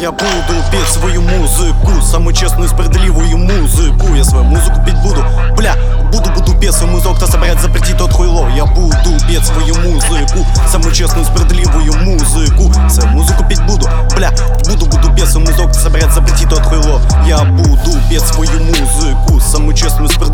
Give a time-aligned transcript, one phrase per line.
[0.00, 4.14] Я буду петь свою музыку, самую честную, справедливую музыку.
[4.14, 5.24] Я свою музыку петь буду,
[5.56, 5.74] бля,
[6.12, 8.48] буду, буду петь свою музыку Кто собирает запретить тот хуйло.
[8.50, 8.94] Я буду
[9.26, 12.72] петь свою музыку, самую честную, справедливую музыку.
[12.88, 14.30] Свою музыку петь буду, бля,
[14.66, 17.00] буду, буду петь свою музыку Кто собирает запретить тот хуйло.
[17.26, 20.27] Я буду петь свою музыку, самую честную, справедливую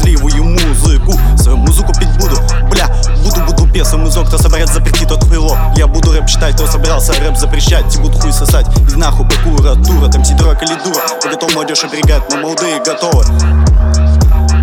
[3.82, 5.56] свою музыку Кто собирает запретить тот хуйло.
[5.76, 10.08] Я буду рэп читать, кто собирался рэп запрещать Те будут хуй сосать, и нахуй прокуратура
[10.10, 13.24] Там сидора калидура, готов молодежь оберегать Но молодые готовы.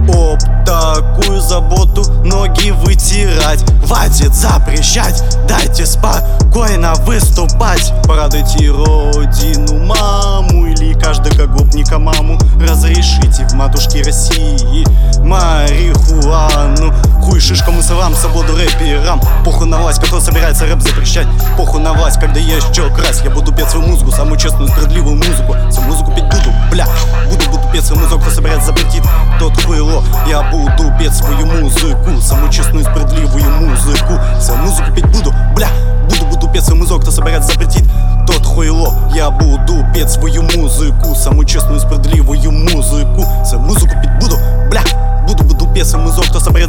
[0.07, 3.63] Об такую заботу ноги вытирать.
[3.85, 7.93] Хватит запрещать, дайте спокойно выступать.
[8.07, 12.39] Порадуйте родину, маму или каждого гопника маму.
[12.59, 14.86] Разрешите в матушке России
[15.19, 16.93] марихуану
[17.42, 21.28] шишкам и совам, свободу рэперам Похуй на власть, кто собирается рэп запрещать.
[21.58, 23.23] Похуй на власть, когда есть чё красть.
[23.23, 26.88] Я буду петь свою музыку, самую честную, справедливую музыку Свою музыку петь буду, бля.
[27.30, 29.03] Буду, буду петь свою музыку, кто собирается запретить
[29.39, 35.33] Тот хуйло, я буду петь свою музыку Самую честную, справедливую музыку Свою музыку петь буду,
[35.55, 35.70] бля.
[36.09, 37.89] Буду, буду петь свою музыку, кто собирается запретить
[38.28, 44.38] Тот хуйло, я буду петь свою музыку Самую честную, справедливую музыку Свою музыку петь буду,
[44.70, 44.81] бля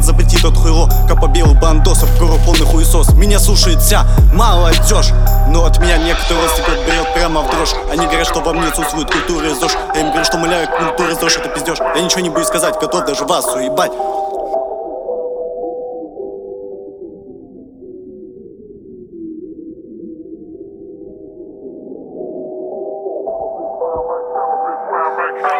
[0.03, 3.13] собирается запретить Тот хуйло, побел бандосов, гору полный хуесос.
[3.13, 5.11] Меня слушает вся молодежь
[5.47, 7.73] Но от меня некоторые стекот берет прямо в дрожь.
[7.91, 9.77] Они говорят, что во мне отсутствует культура и ЗОЖ.
[9.95, 11.77] Я им говорю, что моя культура и ЗОЖ это пиздеж.
[11.95, 13.91] Я ничего не буду сказать, готов даже вас уебать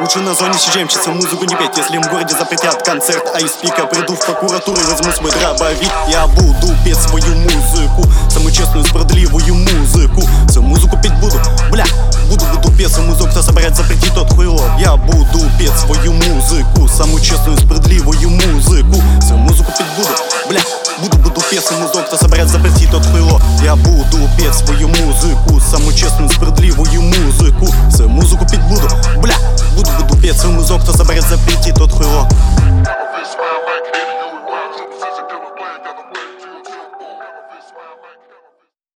[0.03, 3.23] Лучше на зоне сижемщица музыку не петь Если в городе запретят концерт.
[3.33, 5.93] А айспика Приду в прокуратуру, возьму свой дробовик.
[6.09, 10.21] Я буду петь свою музыку Самую честную, справедливую музыку.
[10.49, 11.39] Свою музыку петь буду,
[11.71, 11.85] бля
[12.29, 14.61] Буду, буду петь свою музыку, кто собирает запретить тот хуйло.
[14.77, 19.01] Я буду петь свою музыку Самую честную, справедливую музыку.
[19.21, 20.09] Свою музыку петь буду,
[20.49, 20.59] бля
[20.99, 23.41] Буду, буду петь свою музыку, кто собирает запретить тот хуйло.
[23.63, 27.67] Я буду петь свою музыку Самую честную, справедливую музыку.
[27.89, 28.87] Свою музыку петь буду,